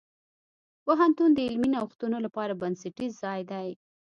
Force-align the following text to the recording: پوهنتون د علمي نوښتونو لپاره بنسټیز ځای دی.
پوهنتون 0.85 1.29
د 1.33 1.39
علمي 1.47 1.69
نوښتونو 1.75 2.17
لپاره 2.25 2.53
بنسټیز 2.61 3.11
ځای 3.23 3.41
دی. 3.51 3.69